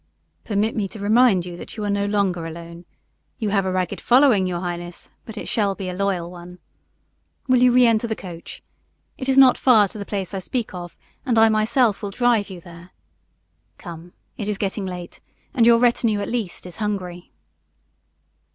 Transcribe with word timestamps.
"Permit 0.45 0.75
me 0.75 0.87
to 0.87 0.97
remind 0.99 1.45
you 1.45 1.55
that 1.57 1.77
you 1.77 1.83
are 1.85 1.89
no 1.91 2.07
longer 2.07 2.47
alone. 2.47 2.85
You 3.37 3.49
have 3.49 3.67
a 3.67 3.71
ragged 3.71 4.01
following, 4.01 4.47
your 4.47 4.59
highness, 4.59 5.11
but 5.25 5.37
it 5.37 5.47
shall 5.47 5.75
be 5.75 5.89
a 5.89 5.93
loyal 5.93 6.31
one. 6.31 6.57
Will 7.47 7.61
you 7.61 7.71
re 7.71 7.85
enter 7.85 8.07
the 8.07 8.15
coach? 8.15 8.63
It 9.19 9.29
is 9.29 9.37
not 9.37 9.59
far 9.59 9.87
to 9.89 9.99
the 9.99 10.05
place 10.07 10.33
I 10.33 10.39
speak 10.39 10.73
of, 10.73 10.97
and 11.23 11.37
I 11.37 11.49
myself 11.49 12.01
will 12.01 12.09
drive 12.09 12.49
you 12.49 12.59
there. 12.59 12.89
Come, 13.77 14.13
it 14.37 14.47
is 14.47 14.57
getting 14.57 14.87
late, 14.87 15.19
and 15.53 15.67
your 15.67 15.77
retinue, 15.77 16.19
at 16.19 16.29
least, 16.29 16.65
is 16.65 16.77
hungry." 16.77 17.31